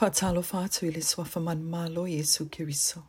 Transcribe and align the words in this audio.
Whaatalofa 0.00 0.64
atu 0.64 0.86
i 0.86 1.24
fa 1.28 1.40
man 1.40 1.64
malo 1.64 2.04
Yesu 2.04 2.46
Kiriso. 2.50 3.02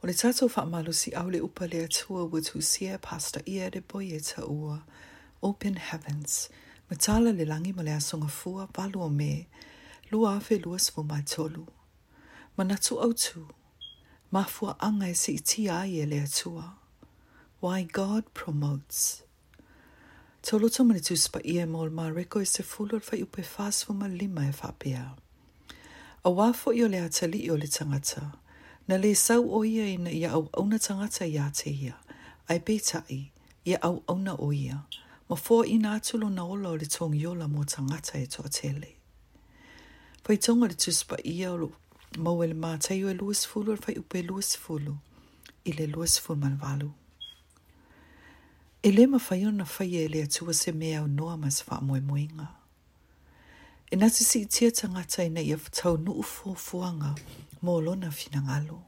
O 0.00 0.06
le 0.06 0.12
fa 0.12 0.64
malo 0.64 0.92
si 0.92 1.10
au 1.10 1.28
le 1.28 1.40
upa 1.40 1.66
le 1.66 1.82
atua 1.88 2.28
ua 2.30 2.40
tusia 2.40 2.96
pasta 3.02 3.40
ia 3.44 3.68
de 3.70 3.80
boi 3.80 4.20
ta 4.22 4.44
ua. 4.44 4.84
Open 5.42 5.74
Heavens. 5.74 6.48
Matala 6.88 7.32
le 7.36 7.44
langi 7.44 7.72
ma 7.74 7.82
le 7.82 7.90
asonga 7.90 8.28
fua 8.30 8.68
walu 8.76 9.00
o 9.02 9.08
me. 9.08 9.48
Lu 10.12 10.20
afe 10.24 10.62
lua 10.64 10.78
svo 10.78 11.02
ma 11.04 11.18
tolu. 11.26 11.66
natu 12.56 13.00
au 13.02 13.12
tu. 13.14 13.48
fua 14.46 14.76
anga 14.78 15.08
e 15.10 15.14
si 15.14 15.32
iti 15.34 15.68
ai 15.68 16.02
e 16.02 16.06
le 16.06 16.20
atua. 16.20 16.74
Why 17.60 17.82
God 17.82 18.24
Promotes. 18.32 19.22
tomani 20.42 21.00
tu 21.04 21.16
spa 21.16 21.40
ia 21.44 21.66
mol 21.66 21.90
ma 21.90 22.04
reko 22.10 22.40
e 22.42 22.44
se 22.46 22.62
fulol 22.62 23.00
fa 23.02 23.16
upe 23.16 23.42
fasvo 23.42 23.90
ma 23.92 24.06
lima 24.06 24.46
e 24.46 24.52
fapea. 24.52 25.16
A 26.24 26.30
wafo 26.30 26.72
i 26.72 26.82
o 26.84 26.88
le 26.88 26.98
atali 27.00 27.38
i 27.42 27.50
o 27.50 27.56
le 27.56 27.66
tangata. 27.66 28.30
Na 28.88 28.96
le 28.96 29.14
sau 29.14 29.42
o 29.50 29.64
ia 29.64 29.86
ina 29.86 30.10
ia 30.10 30.30
au 30.30 30.66
na 30.68 30.78
tangata 30.78 31.26
ia 31.26 31.50
te 31.54 31.70
ia. 31.70 31.94
Ai 32.48 32.58
peitai, 32.60 33.30
ia 33.64 33.78
au 33.82 34.18
na 34.18 34.32
o 34.38 34.52
ia. 34.52 34.82
Ma 35.28 35.34
fō 35.36 35.64
ina 35.66 35.90
atulo 35.98 36.30
na 36.30 36.46
ola 36.46 36.68
o 36.70 36.76
le 36.78 36.86
tōngi 36.86 37.26
ola 37.26 37.46
mō 37.48 37.64
tangata 37.72 38.22
e 38.22 38.26
toa 38.26 38.48
tele. 38.48 38.90
Pai 40.22 40.36
tonga 40.44 40.66
le 40.70 40.74
tuspa 40.82 41.16
ia 41.24 41.48
au 41.50 41.56
lo 41.56 41.68
mau 42.18 42.36
ele 42.44 42.54
mātai 42.54 43.02
o 43.04 43.10
e 43.10 43.14
luas 43.18 43.42
fulu 43.50 43.72
ar 43.74 43.78
fai 43.82 43.98
upe 43.98 44.22
luas 44.22 44.54
fulu. 44.62 44.94
I 45.66 45.72
le 45.78 45.86
luas 45.94 46.14
fulu 46.22 46.38
manwalu. 46.44 46.92
E 48.86 48.92
le 48.94 49.04
fai 49.18 49.44
ona 49.44 49.64
fai 49.64 49.90
e 49.96 50.06
le 50.08 50.22
atua 50.22 50.52
se 50.54 50.70
mea 50.72 51.00
au 51.00 51.06
noa 51.18 51.36
mas 51.36 51.58
wha 51.66 51.80
moe 51.80 52.00
moinga. 52.00 52.48
E 53.92 53.96
nga 53.96 54.08
te 54.10 54.24
si 54.24 54.44
tia 54.46 54.70
tangata 54.70 55.20
i 55.22 55.28
nei 55.34 55.50
a 55.52 55.56
tau 55.78 55.94
nuu 56.04 56.22
fuanga 56.64 57.10
mō 57.64 57.72
lona 57.84 58.08
fina 58.18 58.38
ngalo. 58.46 58.78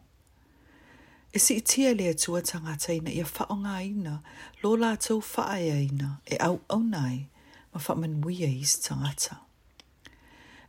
E 1.29 1.39
si 1.45 1.55
tia 1.71 1.91
lea 1.99 2.15
tua 2.23 2.41
tangata 2.51 2.91
i 2.97 3.01
nei 3.05 3.19
a 3.21 3.27
whaonga 3.35 3.77
ina, 3.91 4.15
lō 4.63 4.71
la 4.81 4.91
tau 5.05 5.19
whaaya 5.33 5.77
ina 5.89 6.11
e 6.25 6.37
au 6.49 6.57
au 6.75 6.81
nai 6.95 7.19
ma 7.75 7.79
whamanuia 7.87 8.49
i 8.61 8.65
si 8.71 8.79
tangata. 8.89 9.35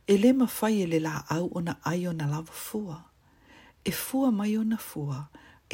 E 0.06 0.14
le 0.22 0.30
ma 0.38 0.46
whai 0.60 0.82
e 0.82 0.86
le 0.92 0.98
la 1.06 1.14
au 1.38 1.44
ona 1.58 1.74
ai 1.90 2.06
ona 2.10 2.26
lava 2.34 2.52
fua, 2.66 2.96
e 3.84 3.90
fua 4.02 4.28
mai 4.38 4.52
ona 4.62 4.76
fua 4.76 5.16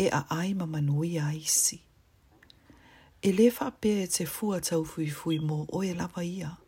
e 0.03 0.07
a 0.19 0.23
ai 0.39 0.55
ma 0.59 0.67
manuia 0.75 1.27
i 1.35 1.43
si. 1.47 1.79
E 3.27 3.33
le 3.39 3.47
whapea 3.59 3.99
e 4.05 4.07
te 4.07 4.25
fua 4.27 4.61
tau 4.61 4.85
fui 4.85 5.11
fui 5.19 5.39
mō 5.49 5.59
oe 5.73 5.95
lava 5.99 6.23
ia, 6.23 6.51
e 6.59 6.62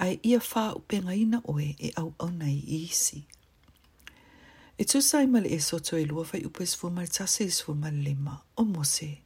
ai 0.00 0.18
ia 0.22 0.40
fa 0.40 0.74
upenga 0.74 1.14
ina 1.14 1.40
oe 1.48 1.76
e 1.78 1.88
au 1.96 2.14
au 2.18 2.28
nei 2.40 2.56
i 2.56 2.84
isi. 2.84 3.26
E 4.78 4.84
tu 4.90 4.98
sai 5.02 5.26
mali 5.26 5.48
e 5.56 5.60
soto 5.68 5.96
e 5.98 6.04
lua 6.10 6.24
fai 6.24 6.44
upes 6.48 6.74
fu 6.76 6.88
mali 6.90 7.08
tase 7.08 7.44
is 7.44 7.60
fu 7.62 7.72
mali 7.74 8.00
lima 8.08 8.34
o 8.56 8.62
mose 8.64 9.20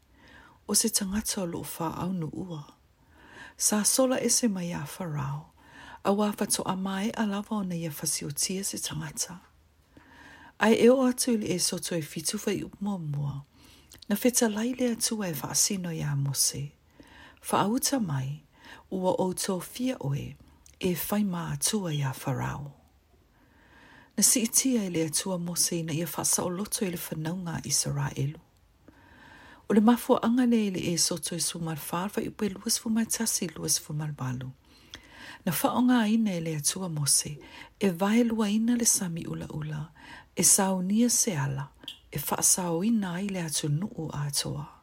o 0.67 0.75
se 0.75 0.89
tangata 0.89 1.43
o 1.43 1.47
loo 1.53 1.63
fa 1.65 1.87
au 2.03 2.13
nu 2.13 2.29
ua. 2.33 2.63
Sa 3.57 3.85
sola 3.85 4.17
e 4.21 4.29
se 4.31 4.49
mai 4.49 4.73
a 4.73 4.85
farao 4.87 5.47
a 6.05 6.11
wafa 6.13 6.47
to 6.47 6.63
amae 6.63 7.11
a 7.15 7.25
lava 7.27 7.55
o 7.55 7.63
nei 7.63 7.87
a 7.87 7.91
fasi 7.91 8.25
o 8.27 8.31
tia 8.31 8.65
se 8.65 8.79
tangata. 8.79 9.39
Ai 10.59 10.75
eo 10.75 11.03
atu 11.07 11.31
ili 11.33 11.47
e 11.55 11.59
soto 11.59 11.95
e 11.97 12.03
fitu 12.03 12.39
fai 12.39 12.63
upo 12.65 12.77
mua 12.81 12.99
mua 12.99 13.45
na 14.09 14.17
feta 14.17 14.49
laile 14.49 14.91
atu 14.93 15.25
e 15.25 15.33
fa 15.35 15.49
asino 15.51 15.93
ya 15.93 16.17
mose. 16.17 16.73
Fa 17.41 17.61
auta 17.61 18.01
mai 18.01 18.43
ua 18.91 19.13
o 19.19 19.33
to 19.33 19.61
fia 19.61 19.97
oe 20.01 20.37
e 20.87 20.91
whai 21.09 21.23
mā 21.25 21.47
atua 21.55 21.91
i 21.97 22.03
wharao. 22.05 22.73
Na 24.17 24.23
si 24.23 24.43
iti 24.45 24.77
ai 24.79 24.91
le 24.91 25.07
atua 25.07 25.39
mose 25.39 25.83
na 25.83 25.93
i 25.93 26.03
a 26.05 26.07
whasa 26.07 26.43
o 26.45 26.49
loto 26.49 26.85
i 26.85 26.91
le 26.91 26.99
whanaunga 27.01 27.57
i 27.65 27.71
sara 27.71 28.11
elu. 28.17 28.39
O 29.69 29.75
le 29.75 29.81
mafu 29.81 30.19
anga 30.23 30.47
le 30.47 30.71
le 30.71 30.81
e 30.93 30.99
soto 30.99 31.35
i 31.37 31.41
sumar 31.41 31.79
whārwa 31.81 32.21
i 32.23 32.29
upe 32.29 32.49
luas 32.53 32.77
fumai 32.81 33.07
tasi 33.07 33.49
luas 33.57 33.81
fumar 33.81 34.13
balu. 34.13 34.51
Na 35.45 35.53
whaonga 35.53 36.05
ina 36.09 36.35
i 36.37 36.41
le 36.41 36.57
atua 36.57 36.89
mose 36.89 37.39
e 37.81 37.89
vae 37.91 38.25
lua 38.25 38.51
ina 38.51 38.77
le 38.77 38.85
sami 38.85 39.25
ula 39.27 39.49
ula 39.49 39.89
e 40.37 40.43
saunia 40.43 41.09
se 41.11 41.33
ala 41.39 41.69
e 42.13 42.19
whaasau 42.19 42.85
ina 42.85 43.17
i 43.23 43.29
le 43.29 43.41
atu 43.41 43.69
nuu 43.69 44.11
atoa. 44.13 44.74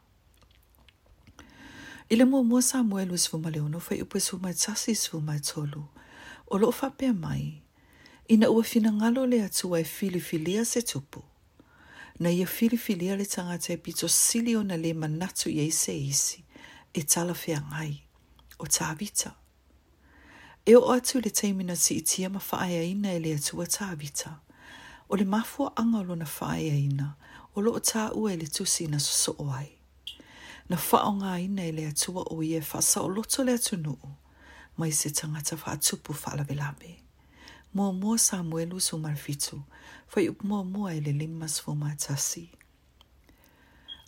I 2.12 2.16
le 2.16 2.24
mua 2.24 2.42
mua 2.44 2.62
Samuel 2.62 3.10
wis 3.12 3.28
fuma 3.28 3.50
le 3.50 3.60
ono 3.60 3.78
fai 3.80 4.02
upe 4.02 4.20
suma 4.20 4.52
tasi 4.54 4.94
suma 4.94 5.38
tolu. 5.40 5.82
O 6.50 6.56
lo 6.60 6.70
fa 6.70 6.88
pe 6.98 7.06
mai. 7.24 7.46
I 8.28 8.34
na 8.36 8.46
ua 8.56 8.62
fina 8.70 8.90
ngalo 8.98 9.22
le 9.32 9.38
atua 9.48 9.80
e 9.80 9.84
filifilia 9.84 10.62
se 10.64 10.82
tupu. 10.82 11.20
Na 12.18 12.28
ia 12.30 12.46
filifilia 12.56 13.16
le 13.16 13.24
tangata 13.34 13.72
e 13.72 13.76
pito 13.76 14.08
silio 14.08 14.60
na 14.62 14.76
le 14.76 14.90
manatu 14.94 15.48
i 15.48 15.56
eise 15.64 15.94
isi. 16.12 16.38
E 16.92 17.00
tala 17.12 17.34
fea 17.42 17.60
ngai. 17.70 17.94
O 18.58 18.64
tavita. 18.76 19.30
E 20.70 20.74
o 20.76 20.84
atu 20.96 21.20
le 21.24 21.30
teimina 21.30 21.74
si 21.84 21.94
itia 21.96 22.28
ma 22.28 22.40
faaya 22.40 22.82
ina 22.84 23.10
e 23.14 23.18
le 23.24 23.30
atua 23.34 23.66
tavita. 23.66 24.30
O 25.08 25.16
le 25.16 25.24
mafua 25.24 25.72
angalo 25.76 26.14
na 26.16 26.24
faaya 26.26 26.74
ina. 26.88 27.08
O 27.56 27.60
lo 27.64 27.70
o 27.72 27.78
ta 27.80 28.12
ue 28.20 28.36
le 28.40 28.46
tusi 28.56 28.84
na 28.92 28.98
soso 29.00 29.32
oai. 29.40 29.70
So 29.76 29.81
na 30.72 30.78
whaonga 30.78 31.38
i 31.38 31.46
nei 31.48 31.72
lea 31.72 31.92
tua 31.92 32.22
o 32.32 32.42
ie 32.42 32.60
whasa 32.72 33.00
o 33.04 33.08
loto 33.08 33.44
lea 33.44 33.58
tunu 33.58 33.96
mai 34.76 34.92
se 34.92 35.10
tangata 35.10 35.56
wha 35.56 35.72
atupu 35.72 36.12
whalawelame. 36.24 37.00
Mua 37.74 37.92
mua 37.92 38.18
Samuelu 38.18 38.80
su 38.80 38.98
marfitu, 38.98 39.62
whai 40.14 40.28
up 40.28 40.42
mua 40.44 40.64
mua 40.64 40.94
e 40.94 41.00
le 41.00 41.12
limmas 41.12 41.60
fu 41.62 41.72
mātasi. 41.74 42.48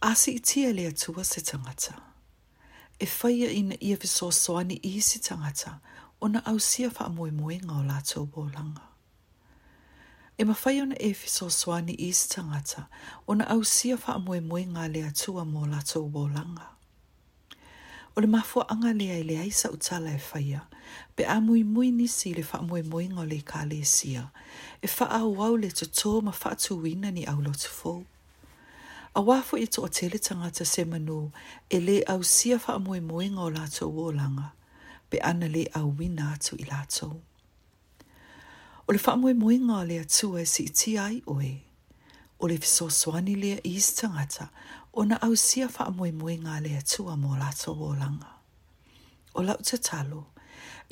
Asi 0.01 0.31
i 0.33 0.39
tia 0.41 0.73
lea 0.73 0.93
tua 0.93 1.25
se 1.25 1.41
tangata. 1.41 2.01
E 2.99 3.07
whaia 3.21 3.51
ina 3.51 3.77
ia 3.81 3.97
viso 3.97 4.31
soani 4.31 4.81
i 4.83 5.01
se 5.01 5.19
tangata, 5.19 5.81
ona 6.21 6.47
ausia 6.47 6.89
wha 6.97 7.09
moe 7.09 7.29
inga 7.55 7.65
ngau 7.67 7.83
lato 7.83 8.29
wolanga. 8.33 8.55
langa. 8.59 8.94
E 10.37 10.43
mawhai 10.45 10.81
ona 10.83 10.95
e 10.99 11.13
swani 11.15 11.93
i 11.95 12.11
tangata, 12.13 12.87
ona 13.29 13.45
au 13.49 13.63
sia 13.63 13.95
wha 14.03 14.15
amoe 14.19 14.41
moe 14.51 14.65
ngā 14.75 14.85
le 14.95 15.03
atua 15.09 15.45
mō 15.51 15.67
lato 15.73 16.01
wōlanga. 16.17 16.65
O 18.17 18.21
le 18.21 18.27
mafua 18.27 18.67
anga 18.69 18.93
le 19.01 19.37
aisa 19.43 19.71
utala 19.77 20.11
e 20.11 20.19
whaia, 20.31 20.63
pe 21.15 21.23
a 21.25 21.37
mui 21.41 21.63
mui 21.63 21.93
nisi 21.93 22.35
le 22.35 22.43
wha 22.51 22.59
moe 22.69 22.83
moe 22.83 23.07
ngā 23.15 23.25
le 23.31 23.39
ka 23.51 23.63
le 23.71 23.79
sia, 23.85 24.25
e 24.83 24.89
wha 24.97 25.07
au 25.21 25.39
au 25.41 25.55
le 25.57 25.69
tō 25.71 26.21
ma 26.25 26.33
wha 26.43 26.51
tuwina 26.65 27.13
ni 27.13 27.25
au 27.27 27.41
lotu 27.41 27.71
fōu. 27.79 28.05
A 29.15 29.21
wafo 29.23 29.57
i 29.57 29.67
tō 29.69 29.89
tele 29.89 30.19
tangata 30.19 30.65
se 30.65 30.83
manu, 30.85 31.31
e 31.71 31.79
le 31.79 32.03
au 32.09 32.25
sia 32.35 32.59
wha 32.65 32.75
moe 32.81 32.99
ngā 33.37 33.47
lato 33.57 33.87
wōlanga, 33.87 34.51
pe 35.09 35.19
ana 35.23 35.47
le 35.47 35.69
au 35.77 35.95
wina 35.97 36.33
atu 36.35 36.57
i 36.59 36.67
O 38.87 38.93
le 38.93 38.99
whamoe 39.01 39.31
moe 39.33 39.55
ngā 39.67 39.77
lea 39.89 40.03
tua 40.15 40.43
si 40.51 40.65
i 40.69 40.73
ti 40.81 40.91
ai 41.01 41.15
oe. 41.35 41.51
O 42.39 42.49
le 42.51 42.59
fiso 42.65 42.89
swani 42.93 43.33
lea 43.45 43.57
i 43.65 43.71
istangata, 43.79 44.51
o 44.93 45.05
na 45.09 45.17
au 45.25 45.37
sia 45.43 45.71
whamoe 45.77 46.11
moe 46.17 46.35
ngā 46.43 46.59
lea 46.67 46.83
tua 46.93 47.15
mō 47.23 47.39
lato 47.41 47.73
o 47.73 47.89
langa. 48.03 48.29
O 49.35 49.43
lau 49.47 49.57
te 49.71 49.79
talo, 49.89 50.21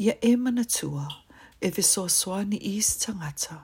ia 0.00 0.14
e 0.24 0.30
mana 0.40 0.64
tua, 0.64 1.04
e 1.60 1.70
fiso 1.70 2.06
swani 2.08 2.56
i 2.56 2.78
istangata, 2.78 3.58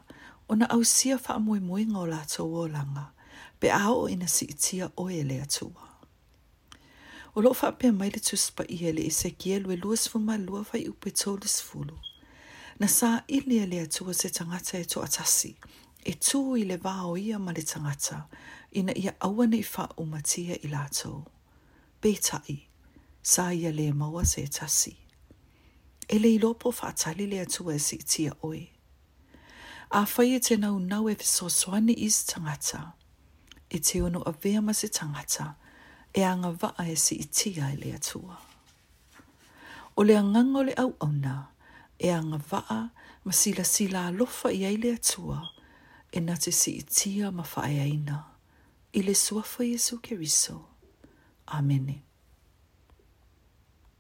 o 0.47 0.59
na 0.61 0.69
au 0.77 0.85
sia 0.93 1.17
whamoe 1.25 1.63
moe 1.71 1.81
ngā 1.95 2.05
lato 2.13 2.45
o 2.45 2.67
langa, 2.77 3.07
pe 3.59 3.73
au 3.79 4.03
o 4.05 4.13
ina 4.13 4.29
si 4.37 4.45
i 4.53 4.59
tia 4.67 4.91
oe 5.07 5.23
lea 5.25 5.49
tua. 5.57 5.89
O 7.33 7.41
lo 7.41 7.57
whapea 7.57 7.97
mai 7.97 8.13
le 8.13 8.21
tuspa 8.29 8.69
i 8.69 8.77
hele 8.85 9.09
i 9.09 9.15
se 9.23 9.33
kielwe 9.41 9.81
luas 9.81 10.05
fuma 10.13 10.37
lua 10.49 10.67
fai 10.71 10.85
upe 10.93 11.17
tolis 11.23 11.63
fulu 11.69 11.97
na 12.79 12.87
sa 12.87 13.21
ili 13.29 13.59
e 13.59 13.67
le 13.67 13.81
atua 13.81 14.15
se 14.15 14.29
tangata 14.31 14.79
e 14.79 14.85
to 14.85 15.01
atasi. 15.03 15.55
E 16.07 16.13
tū 16.15 16.55
i 16.57 16.63
le 16.65 16.77
vā 16.79 17.07
o 17.11 17.17
ia 17.19 17.39
ma 17.39 17.51
le 17.53 17.63
tangata, 17.63 18.23
ina 18.73 18.95
ia 18.97 19.13
awa 19.21 19.47
nei 19.47 19.63
wha 19.67 19.85
o 19.99 20.03
matia 20.07 20.57
i 20.63 20.69
lato. 20.71 21.25
Bētai, 22.03 22.57
sa 23.23 23.51
ia 23.53 23.73
le 23.73 23.91
maua 23.93 24.23
se 24.25 24.47
tasi. 24.47 24.97
E 26.09 26.19
le 26.19 26.29
ilopo 26.35 26.71
wha 26.71 26.89
atali 26.89 27.27
le 27.27 27.41
atua 27.41 27.75
e 27.75 27.79
si 27.79 27.99
tia 27.99 28.33
oe. 28.43 28.69
A 29.91 30.07
whai 30.17 30.35
e 30.35 30.39
tēnau 30.41 30.79
nau 30.79 31.09
e 31.11 31.15
fiso 31.17 31.49
swani 31.51 31.95
i 31.97 32.09
se 32.11 32.25
tangata. 32.33 32.93
E 33.71 33.79
te 33.81 34.01
ono 34.03 34.23
a 34.23 34.31
vea 34.33 34.61
ma 34.61 34.73
se 34.73 34.89
tangata, 34.89 35.55
e 36.15 36.23
anga 36.23 36.55
waa 36.63 36.85
e 36.89 36.95
si 36.97 37.17
tia 37.33 37.73
i 37.75 37.77
le 37.77 37.93
atua. 37.99 38.39
O 39.97 40.03
le 40.03 40.15
anganga 40.15 40.63
le 40.63 40.75
au 40.79 40.95
au 41.01 41.11
nāu, 41.13 41.45
e 42.01 42.09
anga 42.11 42.41
waa 42.51 42.91
ma 43.25 43.33
sila 43.41 43.65
sila 43.75 44.01
lofa 44.19 44.49
i 44.53 44.63
aile 44.71 44.89
atua 44.99 45.39
e 46.13 46.19
na 46.27 46.35
te 46.43 46.51
si 46.61 46.71
itia 46.83 47.27
ma 47.37 47.43
whae 47.53 47.79
aina. 47.87 48.19
I 48.95 49.01
le 49.07 49.15
suafo 49.15 49.63
Jesu 49.71 49.95
Keriso. 50.05 50.57
Amenit. 51.47 52.08